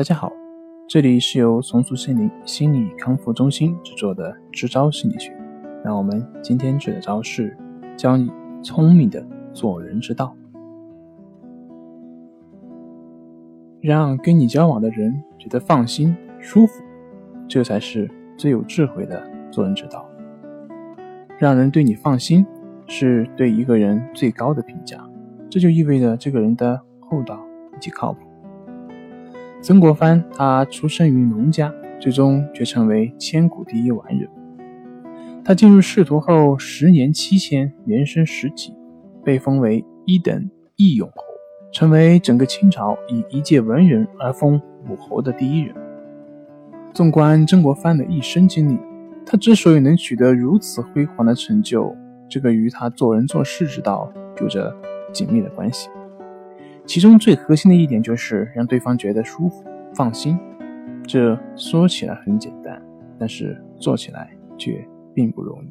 [0.00, 0.32] 大家好，
[0.88, 5.30] 这里是由松树心灵心理康复中心制作的支招心理学。
[5.84, 7.54] 那我们今天学的招式，
[7.98, 8.32] 教你
[8.62, 10.34] 聪明的做人之道，
[13.82, 16.82] 让跟你交往的人觉得放心舒服，
[17.46, 20.08] 这才是最有智慧的做人之道。
[21.36, 22.46] 让人对你放心，
[22.86, 25.06] 是对一个人最高的评价，
[25.50, 27.38] 这就意味着这个人的厚道
[27.76, 28.29] 以及靠谱。
[29.62, 34.28] 曾国藩他出生于农家，最终却成为千古第一完人。
[35.44, 38.74] 他进入仕途后，十年七迁，连升十级，
[39.24, 41.22] 被封为一等义勇侯，
[41.72, 45.74] 成为整个清朝以一介文人而封武侯的第一人。
[46.94, 48.78] 纵观曾国藩的一生经历。
[49.26, 51.94] 他之所以能取得如此辉煌的成就，
[52.28, 54.74] 这个与他做人做事之道有着
[55.12, 55.88] 紧密的关系。
[56.90, 59.62] 其中最核心的一点就是让对方觉得舒服、
[59.94, 60.36] 放心。
[61.06, 62.82] 这说起来很简单，
[63.16, 65.68] 但是做起来却并不容易。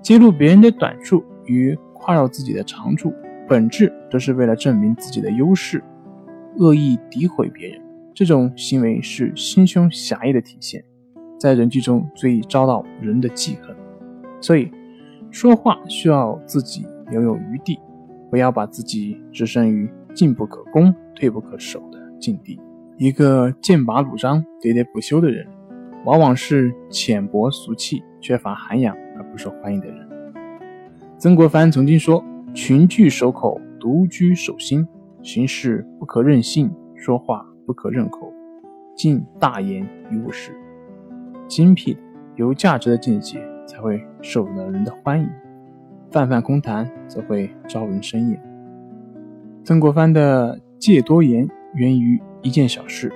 [0.00, 3.12] 揭露别人的短处与夸耀自己的长处，
[3.46, 5.84] 本质都是为了证明自己的优势。
[6.56, 7.82] 恶意诋毁别人，
[8.14, 10.82] 这种行为是心胸狭隘的体现。
[11.38, 13.76] 在人际中最易遭到人的记恨，
[14.40, 14.70] 所以
[15.30, 17.78] 说话需要自己留有余地，
[18.30, 22.60] 不要把自己置身于进不可攻、退不可守的境地。
[22.96, 25.46] 一个剑拔弩张、喋喋不休的人，
[26.04, 30.08] 往往是浅薄俗气、缺乏涵养而不受欢迎的人。
[31.18, 34.86] 曾国藩曾经说：“群聚守口，独居守心。
[35.22, 38.30] 行事不可任性，说话不可任口，
[38.94, 40.52] 尽大言于物事。”
[41.48, 41.96] 精辟、
[42.36, 45.28] 有价值的见解才会受到人的欢迎，
[46.14, 48.40] 泛泛空谈则会招人生厌。
[49.64, 53.12] 曾国藩的戒多言源于一件小事。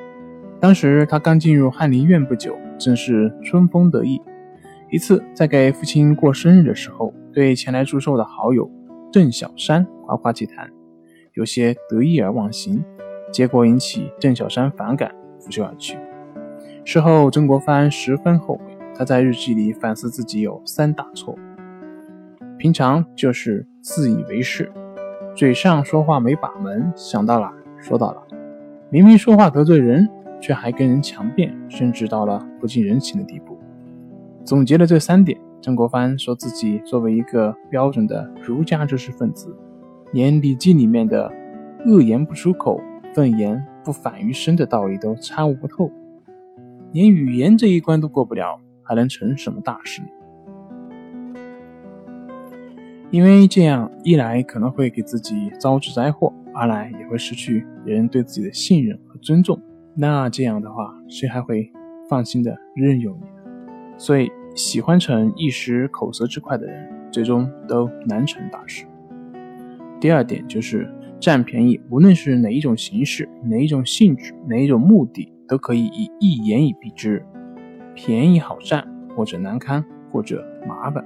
[0.58, 4.20] 当时他刚进入翰林院不久，正是春风得意。
[4.90, 8.68] 一次在给父亲过生日的时候，对前来祝寿的好友
[9.12, 10.68] 郑小山夸夸其谈，
[11.34, 12.84] 有些得意而忘形，
[13.32, 15.96] 结果引起郑小山反感，拂袖而去。
[16.84, 18.64] 事后，曾国藩十分后悔。
[18.96, 21.38] 他在日记里反思自己有三大错误：
[22.58, 24.72] 平常就是自以为是，
[25.36, 28.36] 嘴上说话没把门，想到哪说到哪，
[28.90, 30.08] 明明说话得罪人，
[30.40, 33.56] 却还跟人强辩，甚至到了不近人情的地步。
[34.44, 39.56] 总结了这三点，曾国藩说自己作为一个标准的儒家知识分子，
[40.12, 41.30] 连《礼记》里面的
[41.86, 42.80] “恶言不出口，
[43.14, 45.88] 愤言不反于身”的道理都参悟不透。
[46.90, 50.02] 连语言这一关都过不了，还能成什么大事？
[53.10, 59.58] 因为这样一来可能会给自己招致灾祸，二来也会失去别人对自己的信任和尊重。
[59.94, 61.70] 那这样的话，谁还会
[62.08, 63.26] 放心的任用你？
[63.96, 68.84] 所以，喜欢逞一时口舌之快的人，最终都难成大事。
[70.00, 70.88] 第二点就是
[71.18, 75.32] 占便宜，无论是哪一种形式、哪一种性质、哪一种目的。
[75.48, 77.24] 都可以以一言以蔽之，
[77.94, 78.86] 便宜好占，
[79.16, 79.82] 或者难堪，
[80.12, 81.02] 或者麻烦。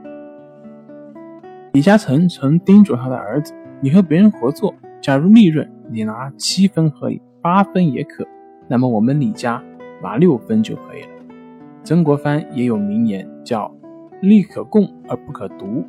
[1.73, 8.27] 李嘉诚曾叮嘱他的儿子：“你和别人合作，假如利润你拿七分可以，八分也可，
[8.69, 9.63] 那么我们李家
[10.03, 11.09] 拿六分就可以了。”
[11.83, 13.75] 曾国藩也有名言，叫
[14.21, 15.83] “利可共而不可独”。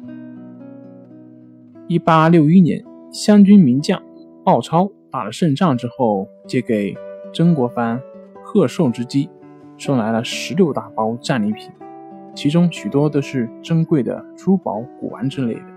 [1.90, 4.02] 一八六一年，湘军名将
[4.46, 6.96] 鲍超打了胜仗之后，借给
[7.34, 8.02] 曾国藩。
[8.46, 9.30] 贺寿之机，
[9.78, 11.72] 送来了十六大包战利品，
[12.36, 15.73] 其中许多都是珍贵的珠宝、古玩之类的。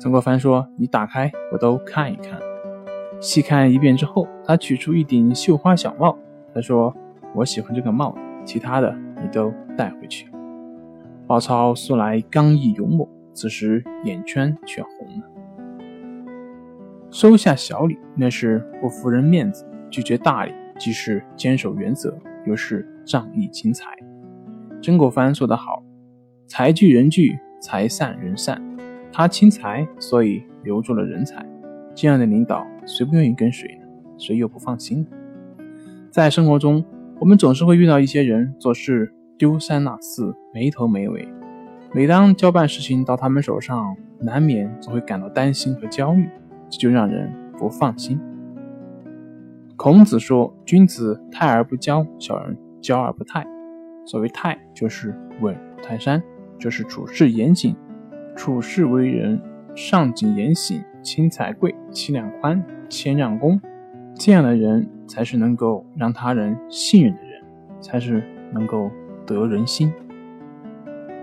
[0.00, 2.40] 曾国藩说：“你打开，我都看一看。”
[3.20, 6.16] 细看一遍之后，他取出一顶绣花小帽，
[6.54, 6.96] 他说
[7.36, 10.26] ：“我喜欢这个帽，其他的你都带回去。”
[11.28, 15.30] 鲍超素来刚毅勇猛，此时眼圈却红了。
[17.10, 20.54] 收下小礼，那是不服人面子；拒绝大礼。
[20.78, 22.16] 既是坚守原则，
[22.46, 23.84] 又是仗义轻财。
[24.82, 25.82] 曾国藩说得好
[26.48, 28.58] ：“财聚人聚，财散人散。”
[29.20, 31.44] 他轻财，所以留住了人才。
[31.94, 33.84] 这样的领导，谁不愿意跟随呢？
[34.16, 35.08] 谁又不放心呢？
[36.10, 36.82] 在生活中，
[37.18, 41.28] 我们总是会遇到一些人做事丢三落四、没头没尾。
[41.92, 46.26] 每当交办事情到他们手上，难免总会感到担心和焦虑，
[46.70, 48.18] 这就让人不放心。
[49.76, 53.46] 孔子说：“君子泰而不骄，小人骄而不泰。
[54.06, 56.22] 所谓泰，就是稳如泰山，
[56.58, 57.76] 就是处事严谨，
[58.36, 59.40] 处世为人
[59.74, 63.60] 上谨言行，轻财贵，气量宽，谦让恭，
[64.14, 67.42] 这样的人才是能够让他人信任的人，
[67.80, 68.22] 才是
[68.52, 68.90] 能够
[69.26, 69.92] 得人心。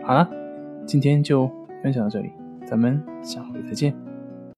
[0.04, 0.30] 好了，
[0.86, 1.50] 今天就
[1.84, 2.32] 分享到这里，
[2.66, 4.07] 咱们下回再见。